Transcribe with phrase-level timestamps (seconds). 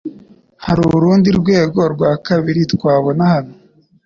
[0.65, 3.53] hari urundi rwego rwakabiri twabona hano